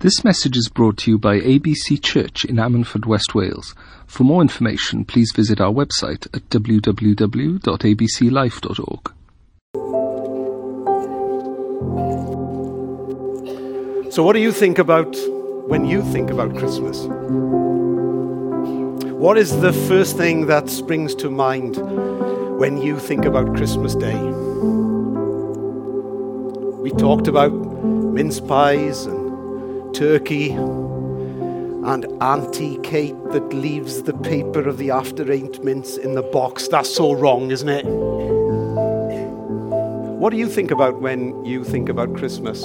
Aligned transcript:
This 0.00 0.24
message 0.24 0.56
is 0.56 0.68
brought 0.70 0.96
to 1.00 1.10
you 1.10 1.18
by 1.18 1.40
ABC 1.40 2.02
Church 2.02 2.46
in 2.46 2.56
Ammanford, 2.56 3.04
West 3.04 3.34
Wales. 3.34 3.74
For 4.06 4.24
more 4.24 4.40
information, 4.40 5.04
please 5.04 5.30
visit 5.36 5.60
our 5.60 5.70
website 5.70 6.26
at 6.34 6.48
www.abclife.org. 6.48 9.12
So, 14.10 14.22
what 14.22 14.32
do 14.32 14.40
you 14.40 14.52
think 14.52 14.78
about 14.78 15.14
when 15.68 15.84
you 15.84 16.02
think 16.14 16.30
about 16.30 16.56
Christmas? 16.56 17.04
What 19.20 19.36
is 19.36 19.60
the 19.60 19.74
first 19.74 20.16
thing 20.16 20.46
that 20.46 20.70
springs 20.70 21.14
to 21.16 21.30
mind 21.30 21.76
when 22.58 22.80
you 22.80 22.98
think 22.98 23.26
about 23.26 23.54
Christmas 23.54 23.94
Day? 23.94 24.18
We 26.80 26.90
talked 26.92 27.28
about 27.28 27.52
mince 27.52 28.40
pies 28.40 29.04
and 29.04 29.19
turkey, 29.92 30.50
and 30.50 32.06
Auntie 32.22 32.78
Kate 32.82 33.16
that 33.32 33.52
leaves 33.52 34.02
the 34.02 34.12
paper 34.12 34.68
of 34.68 34.78
the 34.78 34.90
after 34.90 35.24
mince 35.24 35.96
in 35.96 36.14
the 36.14 36.22
box. 36.22 36.68
That's 36.68 36.94
so 36.94 37.12
wrong, 37.12 37.50
isn't 37.50 37.68
it? 37.68 37.84
What 40.20 40.30
do 40.30 40.36
you 40.36 40.48
think 40.48 40.70
about 40.70 41.00
when 41.00 41.44
you 41.44 41.64
think 41.64 41.88
about 41.88 42.14
Christmas? 42.14 42.62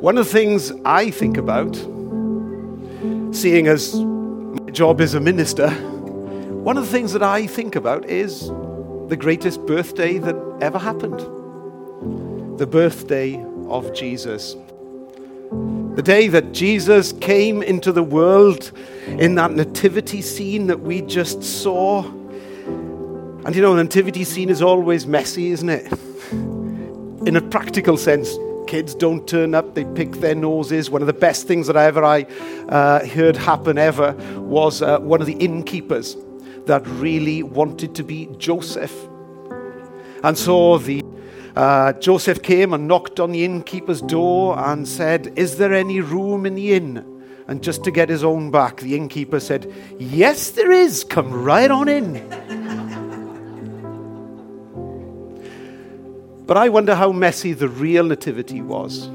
One 0.00 0.18
of 0.18 0.26
the 0.26 0.32
things 0.32 0.72
I 0.84 1.10
think 1.10 1.36
about, 1.38 1.74
seeing 3.34 3.66
as 3.66 3.94
my 3.94 4.70
job 4.70 5.00
is 5.00 5.14
a 5.14 5.20
minister, 5.20 5.70
one 5.70 6.76
of 6.76 6.84
the 6.84 6.92
things 6.92 7.12
that 7.14 7.22
I 7.22 7.46
think 7.46 7.74
about 7.74 8.04
is 8.04 8.48
the 9.08 9.16
greatest 9.18 9.64
birthday 9.64 10.18
that 10.18 10.36
ever 10.60 10.78
happened 10.78 11.20
the 12.58 12.66
birthday 12.66 13.40
of 13.68 13.94
Jesus. 13.94 14.56
The 15.98 16.04
day 16.04 16.28
that 16.28 16.52
Jesus 16.52 17.12
came 17.14 17.60
into 17.60 17.90
the 17.90 18.04
world 18.04 18.70
in 19.08 19.34
that 19.34 19.50
nativity 19.50 20.22
scene 20.22 20.68
that 20.68 20.78
we 20.78 21.02
just 21.02 21.42
saw. 21.42 22.04
And 22.04 23.52
you 23.52 23.60
know, 23.60 23.74
the 23.74 23.82
nativity 23.82 24.22
scene 24.22 24.48
is 24.48 24.62
always 24.62 25.08
messy, 25.08 25.50
isn't 25.50 25.68
it? 25.68 25.92
In 27.26 27.34
a 27.34 27.40
practical 27.40 27.96
sense, 27.96 28.32
kids 28.68 28.94
don't 28.94 29.26
turn 29.28 29.56
up, 29.56 29.74
they 29.74 29.84
pick 29.84 30.12
their 30.12 30.36
noses. 30.36 30.88
One 30.88 31.02
of 31.02 31.08
the 31.08 31.12
best 31.12 31.48
things 31.48 31.66
that 31.66 31.76
I 31.76 31.86
ever 31.86 32.04
I, 32.04 32.26
uh, 32.68 33.04
heard 33.04 33.36
happen 33.36 33.76
ever 33.76 34.12
was 34.36 34.82
uh, 34.82 35.00
one 35.00 35.20
of 35.20 35.26
the 35.26 35.34
innkeepers 35.38 36.16
that 36.66 36.86
really 36.86 37.42
wanted 37.42 37.96
to 37.96 38.04
be 38.04 38.28
Joseph. 38.38 38.94
And 40.22 40.38
so 40.38 40.78
the 40.78 41.02
uh, 41.56 41.92
Joseph 41.94 42.42
came 42.42 42.72
and 42.72 42.86
knocked 42.86 43.20
on 43.20 43.32
the 43.32 43.44
innkeeper's 43.44 44.00
door 44.00 44.58
and 44.58 44.86
said, 44.86 45.32
Is 45.36 45.56
there 45.56 45.72
any 45.72 46.00
room 46.00 46.46
in 46.46 46.54
the 46.54 46.74
inn? 46.74 47.04
And 47.48 47.62
just 47.62 47.82
to 47.84 47.90
get 47.90 48.08
his 48.08 48.22
own 48.22 48.50
back, 48.50 48.78
the 48.80 48.94
innkeeper 48.94 49.40
said, 49.40 49.72
Yes, 49.98 50.50
there 50.50 50.70
is. 50.70 51.02
Come 51.04 51.32
right 51.32 51.70
on 51.70 51.88
in. 51.88 52.28
but 56.46 56.56
I 56.56 56.68
wonder 56.68 56.94
how 56.94 57.12
messy 57.12 57.52
the 57.54 57.68
real 57.68 58.04
nativity 58.04 58.60
was. 58.62 59.08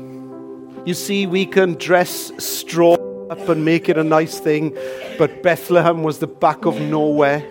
You 0.86 0.94
see, 0.94 1.28
we 1.28 1.46
can 1.46 1.76
dress 1.76 2.32
straw 2.44 2.96
up 3.30 3.50
and 3.50 3.64
make 3.64 3.88
it 3.88 3.98
a 3.98 4.04
nice 4.04 4.40
thing, 4.40 4.78
but 5.18 5.42
Bethlehem 5.42 6.04
was 6.04 6.20
the 6.20 6.28
back 6.28 6.66
of 6.66 6.80
nowhere. 6.82 7.44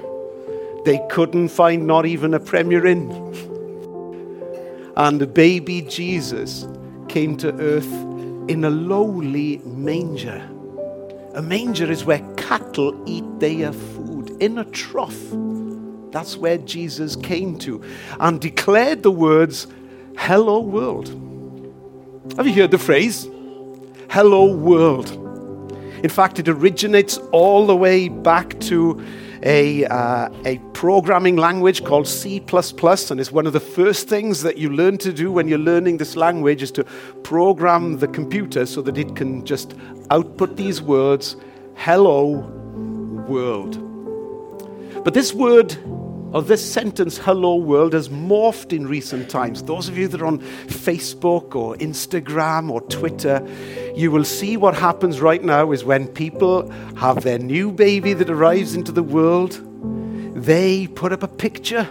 They 0.84 1.00
couldn't 1.10 1.48
find 1.48 1.86
not 1.86 2.06
even 2.06 2.34
a 2.34 2.40
Premier 2.40 2.84
Inn. 2.86 3.48
And 4.96 5.32
baby 5.32 5.82
Jesus 5.82 6.66
came 7.08 7.36
to 7.38 7.54
earth 7.58 7.92
in 8.48 8.64
a 8.64 8.70
lowly 8.70 9.58
manger. 9.58 10.48
A 11.34 11.40
manger 11.40 11.90
is 11.90 12.04
where 12.04 12.20
cattle 12.36 13.02
eat 13.06 13.24
their 13.38 13.72
food, 13.72 14.30
in 14.40 14.58
a 14.58 14.64
trough. 14.66 15.18
That's 16.10 16.36
where 16.36 16.58
Jesus 16.58 17.16
came 17.16 17.58
to 17.60 17.82
and 18.20 18.40
declared 18.40 19.02
the 19.02 19.10
words, 19.10 19.66
Hello, 20.18 20.60
world. 20.60 21.08
Have 22.36 22.46
you 22.46 22.52
heard 22.52 22.70
the 22.70 22.78
phrase? 22.78 23.26
Hello, 24.10 24.44
world. 24.44 25.10
In 26.02 26.10
fact, 26.10 26.38
it 26.38 26.48
originates 26.48 27.16
all 27.30 27.66
the 27.66 27.76
way 27.76 28.08
back 28.08 28.58
to 28.60 29.02
a, 29.42 29.84
uh, 29.86 30.28
a 30.44 30.58
programming 30.72 31.36
language 31.36 31.84
called 31.84 32.06
C++, 32.06 32.38
and 32.38 33.20
it's 33.20 33.32
one 33.32 33.46
of 33.46 33.52
the 33.52 33.60
first 33.60 34.08
things 34.08 34.42
that 34.42 34.58
you 34.58 34.70
learn 34.70 34.98
to 34.98 35.12
do 35.12 35.32
when 35.32 35.48
you're 35.48 35.58
learning 35.58 35.96
this 35.96 36.16
language 36.16 36.62
is 36.62 36.70
to 36.72 36.84
program 37.22 37.98
the 37.98 38.08
computer 38.08 38.66
so 38.66 38.82
that 38.82 38.96
it 38.96 39.16
can 39.16 39.44
just 39.44 39.74
output 40.10 40.56
these 40.56 40.80
words, 40.80 41.36
hello, 41.74 42.40
world. 43.26 43.78
But 45.04 45.14
this 45.14 45.32
word 45.32 45.76
of 46.32 46.48
this 46.48 46.72
sentence, 46.72 47.18
hello 47.18 47.56
world, 47.56 47.92
has 47.92 48.08
morphed 48.08 48.72
in 48.72 48.86
recent 48.86 49.28
times. 49.28 49.62
Those 49.64 49.88
of 49.88 49.98
you 49.98 50.08
that 50.08 50.22
are 50.22 50.26
on 50.26 50.38
Facebook 50.38 51.54
or 51.54 51.76
Instagram 51.76 52.70
or 52.70 52.80
Twitter, 52.82 53.46
you 53.94 54.10
will 54.10 54.24
see 54.24 54.56
what 54.56 54.74
happens 54.74 55.20
right 55.20 55.42
now 55.42 55.72
is 55.72 55.84
when 55.84 56.08
people 56.08 56.70
have 56.96 57.22
their 57.22 57.38
new 57.38 57.70
baby 57.70 58.14
that 58.14 58.30
arrives 58.30 58.74
into 58.74 58.92
the 58.92 59.02
world, 59.02 59.60
they 60.34 60.86
put 60.86 61.12
up 61.12 61.22
a 61.22 61.28
picture 61.28 61.86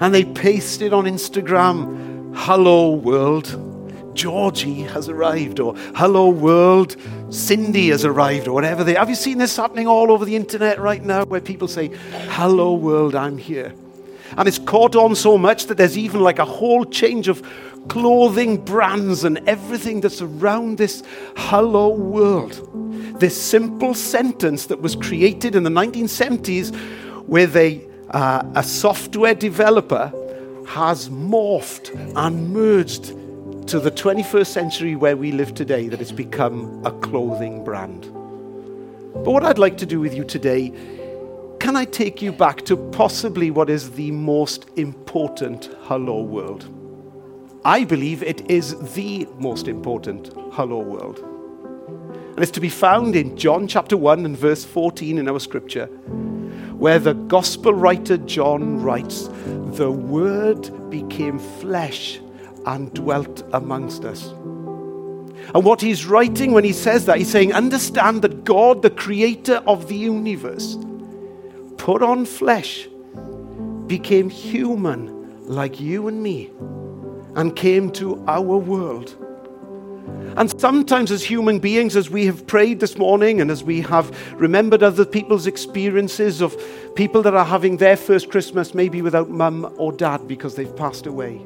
and 0.00 0.12
they 0.12 0.24
paste 0.24 0.82
it 0.82 0.92
on 0.92 1.04
Instagram. 1.04 2.32
Hello 2.34 2.90
world. 2.90 3.71
Georgie 4.14 4.82
has 4.82 5.08
arrived, 5.08 5.60
or 5.60 5.74
hello 5.94 6.28
world, 6.28 6.96
Cindy 7.30 7.88
has 7.88 8.04
arrived, 8.04 8.48
or 8.48 8.52
whatever 8.52 8.84
they 8.84 8.94
have. 8.94 9.08
You 9.08 9.14
seen 9.14 9.38
this 9.38 9.56
happening 9.56 9.86
all 9.86 10.12
over 10.12 10.24
the 10.24 10.36
internet 10.36 10.78
right 10.78 11.02
now 11.02 11.24
where 11.24 11.40
people 11.40 11.68
say, 11.68 11.88
hello 12.28 12.74
world, 12.74 13.14
I'm 13.14 13.38
here. 13.38 13.74
And 14.36 14.48
it's 14.48 14.58
caught 14.58 14.96
on 14.96 15.14
so 15.14 15.36
much 15.36 15.66
that 15.66 15.76
there's 15.76 15.98
even 15.98 16.20
like 16.20 16.38
a 16.38 16.44
whole 16.44 16.84
change 16.84 17.28
of 17.28 17.42
clothing 17.88 18.64
brands 18.64 19.24
and 19.24 19.38
everything 19.48 20.00
that's 20.00 20.22
around 20.22 20.78
this 20.78 21.02
hello 21.36 21.88
world. 21.88 22.68
This 23.18 23.40
simple 23.40 23.94
sentence 23.94 24.66
that 24.66 24.80
was 24.80 24.96
created 24.96 25.54
in 25.54 25.62
the 25.64 25.70
1970s 25.70 26.72
with 27.26 27.56
a, 27.56 27.86
uh, 28.10 28.42
a 28.54 28.62
software 28.62 29.34
developer 29.34 30.12
has 30.66 31.08
morphed 31.08 31.94
and 32.16 32.52
merged 32.52 33.14
to 33.66 33.78
the 33.78 33.90
21st 33.90 34.46
century 34.46 34.96
where 34.96 35.16
we 35.16 35.30
live 35.30 35.54
today 35.54 35.88
that 35.88 36.00
it's 36.00 36.12
become 36.12 36.84
a 36.84 36.90
clothing 36.90 37.62
brand. 37.62 38.02
But 39.14 39.30
what 39.30 39.44
I'd 39.44 39.58
like 39.58 39.76
to 39.78 39.86
do 39.86 40.00
with 40.00 40.14
you 40.14 40.24
today, 40.24 40.72
can 41.60 41.76
I 41.76 41.84
take 41.84 42.20
you 42.20 42.32
back 42.32 42.62
to 42.62 42.76
possibly 42.76 43.50
what 43.50 43.70
is 43.70 43.92
the 43.92 44.10
most 44.10 44.66
important 44.76 45.70
hello 45.82 46.22
world? 46.22 46.68
I 47.64 47.84
believe 47.84 48.22
it 48.24 48.50
is 48.50 48.76
the 48.94 49.28
most 49.38 49.68
important 49.68 50.32
hello 50.52 50.80
world. 50.80 51.20
And 51.20 52.40
it's 52.40 52.50
to 52.52 52.60
be 52.60 52.68
found 52.68 53.14
in 53.14 53.36
John 53.36 53.68
chapter 53.68 53.96
1 53.96 54.26
and 54.26 54.36
verse 54.36 54.64
14 54.64 55.18
in 55.18 55.28
our 55.28 55.38
scripture, 55.38 55.86
where 56.76 56.98
the 56.98 57.14
gospel 57.14 57.72
writer 57.72 58.16
John 58.16 58.82
writes, 58.82 59.28
The 59.76 59.90
Word 59.90 60.90
became 60.90 61.38
flesh 61.38 62.18
and 62.66 62.92
dwelt 62.94 63.42
amongst 63.52 64.04
us. 64.04 64.32
And 65.54 65.64
what 65.64 65.80
he's 65.80 66.06
writing 66.06 66.52
when 66.52 66.64
he 66.64 66.72
says 66.72 67.06
that, 67.06 67.18
he's 67.18 67.30
saying, 67.30 67.52
Understand 67.52 68.22
that 68.22 68.44
God, 68.44 68.82
the 68.82 68.90
creator 68.90 69.56
of 69.66 69.88
the 69.88 69.96
universe, 69.96 70.76
put 71.76 72.02
on 72.02 72.24
flesh, 72.24 72.88
became 73.86 74.30
human 74.30 75.46
like 75.46 75.80
you 75.80 76.08
and 76.08 76.22
me, 76.22 76.50
and 77.34 77.54
came 77.54 77.90
to 77.92 78.24
our 78.26 78.56
world. 78.56 79.16
And 80.36 80.58
sometimes, 80.58 81.10
as 81.10 81.22
human 81.22 81.58
beings, 81.58 81.94
as 81.94 82.08
we 82.08 82.26
have 82.26 82.46
prayed 82.46 82.80
this 82.80 82.96
morning 82.96 83.40
and 83.40 83.50
as 83.50 83.62
we 83.62 83.82
have 83.82 84.32
remembered 84.40 84.82
other 84.82 85.04
people's 85.04 85.46
experiences 85.46 86.40
of 86.40 86.56
people 86.94 87.22
that 87.22 87.34
are 87.34 87.44
having 87.44 87.76
their 87.76 87.96
first 87.96 88.30
Christmas 88.30 88.74
maybe 88.74 89.02
without 89.02 89.28
mum 89.28 89.72
or 89.76 89.92
dad 89.92 90.26
because 90.26 90.54
they've 90.56 90.74
passed 90.74 91.06
away 91.06 91.40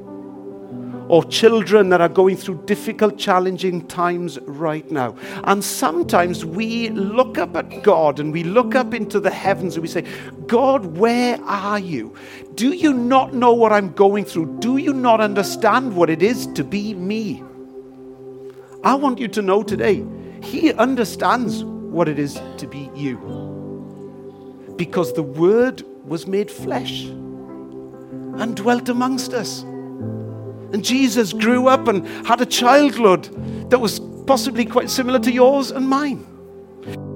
or 1.09 1.25
children 1.25 1.89
that 1.91 2.01
are 2.01 2.09
going 2.09 2.37
through 2.37 2.63
difficult, 2.67 3.19
challenging 3.19 3.87
times 3.87 4.39
right 4.43 4.91
now. 4.91 5.17
And 5.45 5.63
sometimes 5.63 6.45
we 6.45 6.91
look 6.91 7.39
up 7.39 7.57
at 7.57 7.83
God 7.83 8.19
and 8.21 8.33
we 8.33 8.43
look 8.45 8.75
up 8.75 8.95
into 8.95 9.21
the 9.21 9.31
heavens 9.31 9.77
and 9.77 9.83
we 9.83 9.89
say, 9.89 10.05
God, 10.47 10.99
where 10.99 11.41
are 11.45 11.79
you? 11.79 12.15
Do 12.55 12.71
you 12.71 12.93
not 12.93 13.35
know 13.35 13.53
what 13.53 13.73
I'm 13.73 13.93
going 13.93 14.25
through? 14.25 14.59
Do 14.61 14.77
you 14.79 14.93
not 14.93 15.21
understand 15.21 15.95
what 15.95 16.11
it 16.11 16.23
is 16.23 16.47
to 16.49 16.65
be 16.65 16.95
me? 16.95 17.43
I 18.83 18.95
want 18.95 19.19
you 19.19 19.29
to 19.29 19.43
know 19.43 19.63
today, 19.63 20.05
He 20.43 20.73
understands 20.73 21.65
what 21.65 22.09
it 22.09 22.19
is 22.19 22.41
to 22.59 22.67
be 22.67 22.91
you. 22.95 23.17
Because 24.77 25.13
the 25.13 25.23
Word 25.23 25.83
was 26.05 26.27
made 26.27 26.51
flesh 26.51 27.05
and 27.05 28.55
dwelt 28.55 28.89
amongst 28.89 29.33
us. 29.33 29.65
And 30.73 30.85
Jesus 30.85 31.33
grew 31.33 31.69
up 31.69 31.89
and 31.89 32.07
had 32.27 32.41
a 32.41 32.47
childhood 32.47 33.25
that 33.71 33.79
was 33.79 34.01
possibly 34.27 34.65
quite 34.65 34.91
similar 34.91 35.19
to 35.21 35.33
yours 35.33 35.71
and 35.71 35.89
mine. 35.89 36.27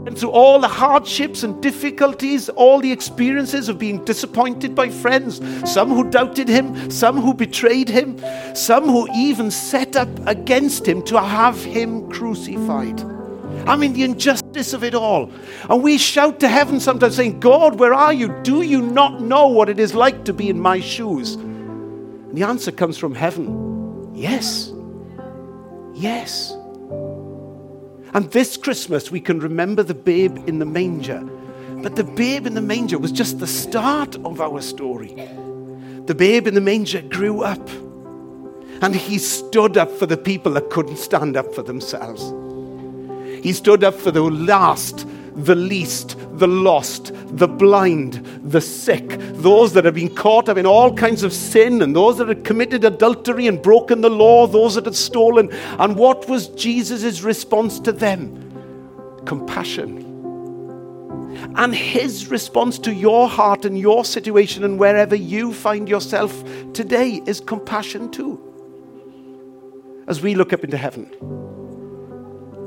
And 0.06 0.18
through 0.18 0.30
all 0.30 0.58
the 0.60 0.68
hardships 0.68 1.42
and 1.42 1.62
difficulties, 1.62 2.48
all 2.48 2.80
the 2.80 2.90
experiences 2.90 3.68
of 3.68 3.78
being 3.78 4.04
disappointed 4.04 4.74
by 4.74 4.88
friends, 4.88 5.40
some 5.70 5.90
who 5.90 6.08
doubted 6.10 6.48
him, 6.48 6.90
some 6.90 7.20
who 7.20 7.34
betrayed 7.34 7.88
him, 7.88 8.18
some 8.56 8.84
who 8.84 9.08
even 9.14 9.50
set 9.50 9.96
up 9.96 10.08
against 10.26 10.88
him 10.88 11.02
to 11.02 11.20
have 11.20 11.62
him 11.62 12.10
crucified. 12.10 13.00
I 13.66 13.76
mean, 13.76 13.92
the 13.92 14.04
injustice 14.04 14.72
of 14.72 14.82
it 14.82 14.94
all. 14.94 15.30
And 15.68 15.82
we 15.82 15.98
shout 15.98 16.40
to 16.40 16.48
heaven 16.48 16.80
sometimes 16.80 17.14
saying, 17.14 17.40
God, 17.40 17.78
where 17.78 17.92
are 17.92 18.12
you? 18.12 18.28
Do 18.42 18.62
you 18.62 18.80
not 18.80 19.20
know 19.20 19.48
what 19.48 19.68
it 19.68 19.78
is 19.78 19.94
like 19.94 20.24
to 20.24 20.32
be 20.32 20.48
in 20.48 20.58
my 20.58 20.80
shoes? 20.80 21.36
And 22.30 22.38
the 22.38 22.44
answer 22.44 22.70
comes 22.70 22.96
from 22.96 23.12
heaven 23.12 24.14
yes. 24.14 24.72
Yes. 25.94 26.52
And 28.12 28.30
this 28.30 28.56
Christmas, 28.56 29.10
we 29.10 29.20
can 29.20 29.40
remember 29.40 29.82
the 29.82 29.94
babe 29.94 30.36
in 30.48 30.60
the 30.60 30.64
manger. 30.64 31.20
But 31.82 31.96
the 31.96 32.04
babe 32.04 32.46
in 32.46 32.54
the 32.54 32.60
manger 32.60 32.98
was 32.98 33.10
just 33.10 33.40
the 33.40 33.46
start 33.48 34.14
of 34.24 34.40
our 34.40 34.60
story. 34.60 35.14
The 36.06 36.14
babe 36.14 36.46
in 36.46 36.54
the 36.54 36.60
manger 36.60 37.02
grew 37.02 37.42
up. 37.42 37.68
And 38.82 38.94
he 38.94 39.18
stood 39.18 39.76
up 39.76 39.90
for 39.90 40.06
the 40.06 40.16
people 40.16 40.52
that 40.52 40.70
couldn't 40.70 40.98
stand 40.98 41.36
up 41.36 41.52
for 41.54 41.62
themselves. 41.62 42.22
He 43.42 43.52
stood 43.52 43.82
up 43.82 43.94
for 43.94 44.10
the 44.10 44.22
last, 44.22 45.06
the 45.34 45.56
least, 45.56 46.16
the 46.40 46.48
lost, 46.48 47.12
the 47.36 47.46
blind, 47.46 48.14
the 48.42 48.60
sick, 48.60 49.08
those 49.34 49.72
that 49.74 49.84
have 49.84 49.94
been 49.94 50.12
caught 50.12 50.48
up 50.48 50.56
in 50.56 50.66
all 50.66 50.92
kinds 50.92 51.22
of 51.22 51.32
sin, 51.32 51.82
and 51.82 51.94
those 51.94 52.18
that 52.18 52.26
had 52.26 52.42
committed 52.42 52.84
adultery 52.84 53.46
and 53.46 53.62
broken 53.62 54.00
the 54.00 54.10
law, 54.10 54.48
those 54.48 54.74
that 54.74 54.86
had 54.86 54.96
stolen. 54.96 55.52
And 55.78 55.94
what 55.94 56.28
was 56.28 56.48
Jesus' 56.48 57.22
response 57.22 57.78
to 57.80 57.92
them? 57.92 59.22
Compassion. 59.26 60.08
And 61.56 61.74
his 61.74 62.26
response 62.28 62.78
to 62.80 62.92
your 62.92 63.28
heart 63.28 63.64
and 63.64 63.78
your 63.78 64.04
situation 64.04 64.64
and 64.64 64.78
wherever 64.78 65.14
you 65.14 65.52
find 65.52 65.88
yourself 65.88 66.42
today 66.72 67.22
is 67.26 67.40
compassion 67.40 68.10
too. 68.10 68.40
As 70.08 70.20
we 70.20 70.34
look 70.34 70.52
up 70.52 70.64
into 70.64 70.76
heaven 70.76 71.08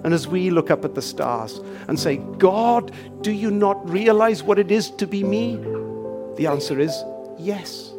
and 0.04 0.14
as 0.14 0.28
we 0.28 0.50
look 0.50 0.70
up 0.70 0.84
at 0.84 0.96
the 0.96 1.02
stars 1.02 1.60
and 1.88 2.00
say, 2.00 2.18
God, 2.18 2.92
do 3.22 3.32
you 3.32 3.50
not 3.50 3.90
realize 3.90 4.44
what 4.44 4.60
it 4.60 4.70
is 4.70 4.92
to 4.92 5.08
be 5.08 5.24
me? 5.24 5.56
The 6.36 6.48
answer 6.48 6.80
is 6.80 7.04
yes. 7.40 7.94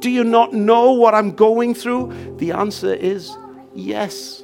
Do 0.00 0.10
you 0.10 0.22
not 0.24 0.52
know 0.52 0.92
what 0.92 1.14
I'm 1.14 1.32
going 1.32 1.74
through? 1.74 2.36
The 2.38 2.52
answer 2.52 2.92
is 2.92 3.36
yes. 3.74 4.42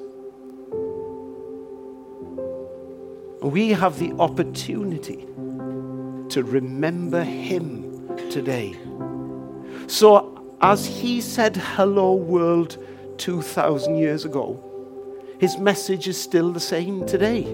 We 3.42 3.70
have 3.70 3.98
the 3.98 4.12
opportunity 4.18 5.26
to 6.30 6.42
remember 6.42 7.22
Him 7.22 8.08
today. 8.30 8.74
So, 9.86 10.56
as 10.62 10.86
He 10.86 11.20
said, 11.20 11.56
Hello, 11.56 12.14
world, 12.14 12.78
2,000 13.18 13.96
years 13.96 14.24
ago, 14.24 14.73
his 15.44 15.58
message 15.58 16.08
is 16.08 16.18
still 16.18 16.52
the 16.52 16.58
same 16.58 17.04
today. 17.04 17.44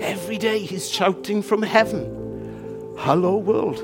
Every 0.00 0.38
day 0.38 0.60
he's 0.60 0.88
shouting 0.88 1.42
from 1.42 1.60
heaven, 1.60 2.94
Hello, 2.96 3.36
world. 3.36 3.78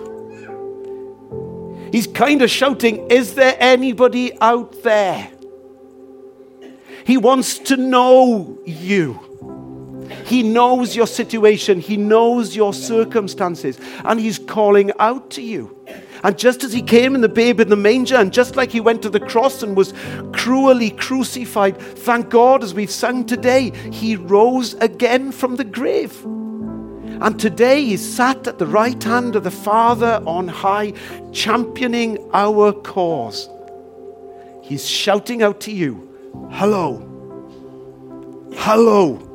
He's 1.93 2.07
kind 2.07 2.41
of 2.41 2.51
shouting, 2.51 3.11
Is 3.11 3.35
there 3.35 3.59
anybody 3.61 4.33
out 4.41 4.83
there? 4.83 5.31
He 7.05 7.19
wants 7.19 7.59
to 7.71 7.77
know 7.77 8.59
you. 8.65 9.21
He 10.25 10.43
knows 10.43 10.97
your 10.97 11.07
situation, 11.07 11.81
He 11.81 11.97
knows 11.97 12.57
your 12.57 12.73
circumstances, 12.73 13.79
and 14.05 14.19
He's 14.19 14.39
calling 14.39 14.93
out 14.99 15.31
to 15.33 15.43
you. 15.43 15.77
And 16.25 16.39
just 16.39 16.65
as 16.65 16.73
he 16.73 16.81
came 16.81 17.15
in 17.15 17.21
the 17.21 17.29
babe 17.29 17.61
in 17.61 17.69
the 17.69 17.77
manger, 17.77 18.17
and 18.17 18.33
just 18.33 18.57
like 18.57 18.73
he 18.73 18.81
went 18.81 19.03
to 19.03 19.11
the 19.11 19.21
cross 19.21 19.63
and 19.63 19.77
was 19.77 19.93
cruelly 20.33 20.91
crucified, 20.91 21.77
thank 21.77 22.31
God, 22.31 22.65
as 22.65 22.73
we've 22.73 22.91
sung 22.91 23.27
today, 23.27 23.73
he 23.93 24.17
rose 24.17 24.73
again 24.75 25.33
from 25.33 25.57
the 25.57 25.65
grave. 25.65 26.25
And 26.25 27.39
today 27.39 27.85
he's 27.85 28.15
sat 28.15 28.47
at 28.47 28.59
the 28.59 28.67
right 28.67 29.03
hand 29.03 29.37
of 29.37 29.45
the 29.45 29.51
Father 29.51 30.23
on 30.27 30.49
high, 30.49 30.95
championing 31.33 32.19
our 32.33 32.73
cause. 32.73 33.51
He's 34.63 34.89
shouting 34.89 35.43
out 35.43 35.61
to 35.61 35.73
you, 35.73 36.09
Hello. 36.53 37.11
Hello. 38.57 39.34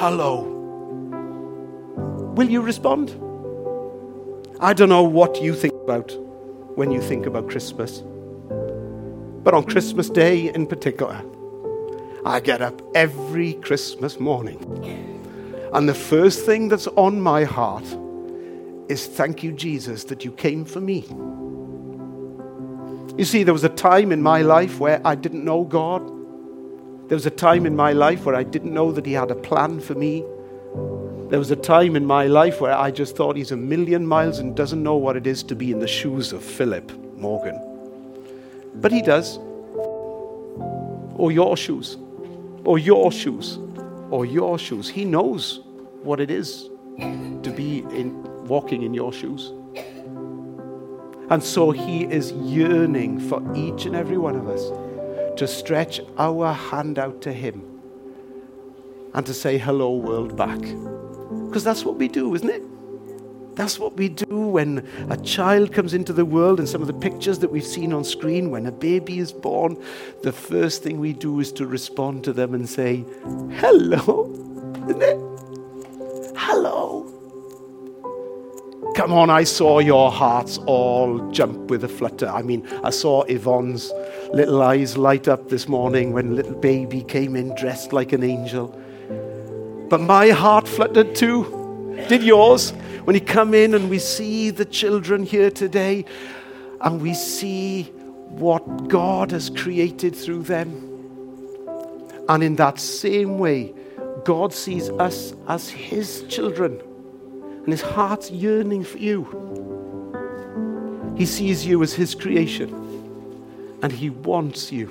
Hello. 0.00 0.42
Will 2.36 2.48
you 2.48 2.60
respond? 2.60 3.10
I 4.60 4.72
don't 4.72 4.90
know 4.90 5.02
what 5.02 5.42
you 5.42 5.56
think 5.56 5.74
about 5.74 6.16
when 6.76 6.92
you 6.92 7.02
think 7.02 7.26
about 7.26 7.50
Christmas. 7.50 8.04
But 9.42 9.54
on 9.54 9.64
Christmas 9.64 10.08
Day 10.08 10.54
in 10.54 10.68
particular, 10.68 11.20
I 12.24 12.38
get 12.38 12.62
up 12.62 12.80
every 12.94 13.54
Christmas 13.54 14.20
morning. 14.20 14.60
And 15.72 15.88
the 15.88 15.94
first 15.94 16.46
thing 16.46 16.68
that's 16.68 16.86
on 16.86 17.20
my 17.20 17.42
heart 17.42 17.82
is 18.88 19.08
thank 19.08 19.42
you, 19.42 19.50
Jesus, 19.50 20.04
that 20.04 20.24
you 20.24 20.30
came 20.30 20.64
for 20.64 20.80
me. 20.80 21.08
You 23.18 23.24
see, 23.24 23.42
there 23.42 23.52
was 23.52 23.64
a 23.64 23.68
time 23.68 24.12
in 24.12 24.22
my 24.22 24.42
life 24.42 24.78
where 24.78 25.04
I 25.04 25.16
didn't 25.16 25.44
know 25.44 25.64
God. 25.64 26.17
There 27.08 27.16
was 27.16 27.24
a 27.24 27.30
time 27.30 27.64
in 27.64 27.74
my 27.74 27.94
life 27.94 28.26
where 28.26 28.34
I 28.34 28.42
didn't 28.42 28.74
know 28.74 28.92
that 28.92 29.06
He 29.06 29.14
had 29.14 29.30
a 29.30 29.34
plan 29.34 29.80
for 29.80 29.94
me. 29.94 30.24
There 31.30 31.38
was 31.38 31.50
a 31.50 31.56
time 31.56 31.96
in 31.96 32.04
my 32.04 32.26
life 32.26 32.60
where 32.60 32.74
I 32.74 32.90
just 32.90 33.16
thought 33.16 33.36
he's 33.36 33.50
a 33.50 33.56
million 33.56 34.06
miles 34.06 34.38
and 34.38 34.54
doesn't 34.54 34.82
know 34.82 34.96
what 34.96 35.16
it 35.16 35.26
is 35.26 35.42
to 35.44 35.54
be 35.54 35.72
in 35.72 35.78
the 35.78 35.88
shoes 35.88 36.32
of 36.32 36.44
Philip 36.44 36.90
Morgan. 37.16 37.58
But 38.74 38.92
he 38.92 39.00
does. 39.00 39.38
Or 41.16 41.32
your 41.32 41.56
shoes. 41.56 41.96
Or 42.64 42.78
your 42.78 43.10
shoes. 43.10 43.58
Or 44.10 44.26
your 44.26 44.58
shoes. 44.58 44.88
He 44.88 45.04
knows 45.04 45.60
what 46.02 46.20
it 46.20 46.30
is 46.30 46.68
to 46.98 47.52
be 47.54 47.78
in 47.90 48.22
walking 48.46 48.82
in 48.82 48.92
your 48.92 49.14
shoes. 49.14 49.52
And 51.30 51.42
so 51.42 51.70
he 51.70 52.04
is 52.04 52.32
yearning 52.32 53.18
for 53.20 53.42
each 53.54 53.86
and 53.86 53.96
every 53.96 54.18
one 54.18 54.36
of 54.36 54.48
us 54.48 54.70
to 55.38 55.46
stretch 55.46 56.00
our 56.18 56.52
hand 56.52 56.98
out 56.98 57.22
to 57.22 57.32
him 57.32 57.62
and 59.14 59.24
to 59.24 59.32
say 59.32 59.56
hello 59.56 59.94
world 59.94 60.36
back. 60.36 60.58
Because 60.58 61.64
that's 61.64 61.84
what 61.84 61.96
we 61.96 62.08
do, 62.08 62.34
isn't 62.34 62.50
it? 62.50 62.62
That's 63.54 63.78
what 63.78 63.96
we 63.96 64.08
do 64.08 64.38
when 64.46 64.86
a 65.10 65.16
child 65.16 65.72
comes 65.72 65.94
into 65.94 66.12
the 66.12 66.24
world 66.24 66.58
and 66.58 66.68
some 66.68 66.80
of 66.80 66.86
the 66.86 66.94
pictures 66.94 67.38
that 67.40 67.50
we've 67.50 67.66
seen 67.66 67.92
on 67.92 68.04
screen 68.04 68.50
when 68.50 68.66
a 68.66 68.72
baby 68.72 69.18
is 69.18 69.32
born, 69.32 69.82
the 70.22 70.32
first 70.32 70.82
thing 70.82 71.00
we 71.00 71.12
do 71.12 71.40
is 71.40 71.50
to 71.52 71.66
respond 71.66 72.24
to 72.24 72.32
them 72.32 72.54
and 72.54 72.68
say, 72.68 73.04
Hello, 73.54 74.30
isn't 74.88 75.02
it? 75.02 75.18
Hello. 76.36 77.04
Come 78.94 79.12
on, 79.12 79.30
I 79.30 79.44
saw 79.44 79.78
your 79.78 80.10
hearts 80.10 80.58
all 80.66 81.30
jump 81.30 81.70
with 81.70 81.84
a 81.84 81.88
flutter. 81.88 82.28
I 82.28 82.42
mean, 82.42 82.66
I 82.82 82.90
saw 82.90 83.22
Yvonne's 83.22 83.92
little 84.32 84.60
eyes 84.62 84.96
light 84.96 85.26
up 85.26 85.48
this 85.48 85.68
morning 85.68 86.12
when 86.12 86.36
little 86.36 86.54
baby 86.54 87.02
came 87.02 87.34
in 87.34 87.54
dressed 87.54 87.92
like 87.92 88.12
an 88.12 88.22
angel. 88.22 88.68
But 89.88 90.00
my 90.00 90.30
heart 90.30 90.68
fluttered 90.68 91.14
too. 91.14 91.96
Did 92.08 92.22
yours? 92.22 92.72
When 93.04 93.14
you 93.14 93.22
come 93.22 93.54
in 93.54 93.74
and 93.74 93.88
we 93.88 93.98
see 93.98 94.50
the 94.50 94.66
children 94.66 95.22
here 95.22 95.50
today 95.50 96.04
and 96.82 97.00
we 97.00 97.14
see 97.14 97.84
what 98.28 98.88
God 98.88 99.30
has 99.30 99.48
created 99.48 100.14
through 100.14 100.42
them. 100.42 100.84
And 102.28 102.42
in 102.42 102.56
that 102.56 102.78
same 102.78 103.38
way, 103.38 103.74
God 104.24 104.52
sees 104.52 104.90
us 104.90 105.32
as 105.48 105.70
His 105.70 106.24
children 106.28 106.80
and 107.40 107.68
His 107.68 107.80
heart's 107.80 108.30
yearning 108.30 108.84
for 108.84 108.98
you. 108.98 109.24
He 111.16 111.24
sees 111.24 111.64
you 111.64 111.82
as 111.82 111.94
His 111.94 112.14
creation 112.14 112.87
and 113.82 113.92
He 113.92 114.10
wants 114.10 114.72
you 114.72 114.90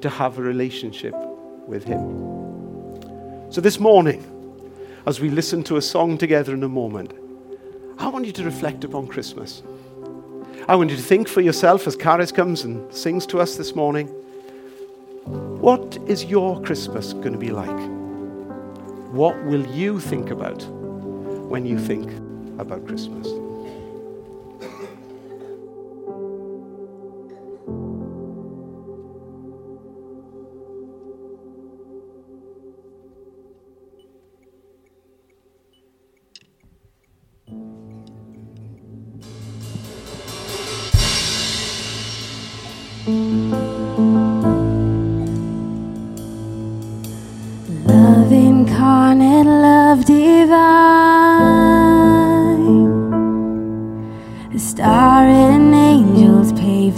to 0.00 0.08
have 0.08 0.38
a 0.38 0.42
relationship 0.42 1.14
with 1.66 1.84
Him. 1.84 2.26
So 3.50 3.60
this 3.60 3.78
morning, 3.78 4.24
as 5.06 5.20
we 5.20 5.30
listen 5.30 5.62
to 5.64 5.76
a 5.76 5.82
song 5.82 6.18
together 6.18 6.52
in 6.52 6.62
a 6.62 6.68
moment, 6.68 7.12
I 7.98 8.08
want 8.08 8.26
you 8.26 8.32
to 8.32 8.44
reflect 8.44 8.84
upon 8.84 9.06
Christmas. 9.06 9.62
I 10.68 10.74
want 10.74 10.90
you 10.90 10.96
to 10.96 11.02
think 11.02 11.28
for 11.28 11.40
yourself 11.40 11.86
as 11.86 11.96
Caris 11.96 12.32
comes 12.32 12.64
and 12.64 12.92
sings 12.92 13.24
to 13.26 13.40
us 13.40 13.56
this 13.56 13.74
morning. 13.74 14.08
What 15.26 15.96
is 16.06 16.24
your 16.24 16.60
Christmas 16.62 17.12
going 17.12 17.32
to 17.32 17.38
be 17.38 17.50
like? 17.50 17.68
What 19.12 19.42
will 19.44 19.64
you 19.66 20.00
think 20.00 20.30
about 20.30 20.62
when 21.48 21.64
you 21.64 21.78
think 21.78 22.10
about 22.58 22.86
Christmas? 22.86 23.28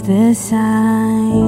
The 0.09 0.33
sign. 0.33 1.45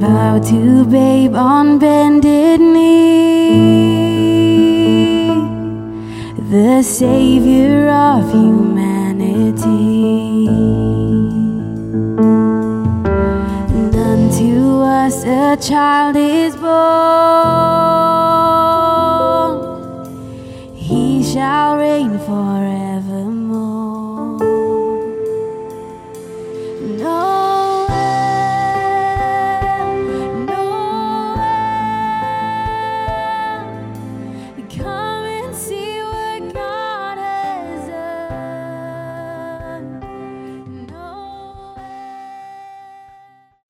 Bow 0.00 0.40
to 0.50 0.84
babe 0.86 1.36
on 1.36 1.78
bended 1.78 2.60
knee, 2.60 2.90
the 6.50 6.82
savior 6.82 7.90
of 7.90 8.32
humanity. 8.32 9.78
And 13.78 13.94
unto 14.12 14.82
us 14.82 15.24
a 15.24 15.56
child 15.68 16.16
is 16.16 16.56
born, 16.56 16.70
he 20.74 21.22
shall 21.22 21.76
reign 21.76 22.18
forevermore. 22.18 22.89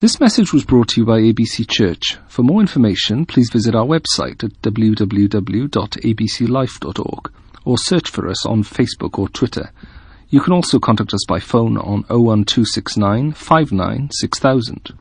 This 0.01 0.19
message 0.19 0.51
was 0.51 0.65
brought 0.65 0.89
to 0.89 0.99
you 0.99 1.05
by 1.05 1.19
ABC 1.19 1.69
Church. 1.69 2.17
For 2.27 2.41
more 2.41 2.59
information, 2.59 3.27
please 3.27 3.51
visit 3.53 3.75
our 3.75 3.85
website 3.85 4.43
at 4.43 4.59
www.abclife.org 4.63 7.31
or 7.65 7.77
search 7.77 8.09
for 8.09 8.27
us 8.27 8.43
on 8.47 8.63
Facebook 8.63 9.19
or 9.19 9.29
Twitter. 9.29 9.69
You 10.29 10.41
can 10.41 10.53
also 10.53 10.79
contact 10.79 11.13
us 11.13 11.23
by 11.27 11.39
phone 11.39 11.77
on 11.77 12.03
01269 12.09 13.33
59 13.33 14.09
6000. 14.11 14.89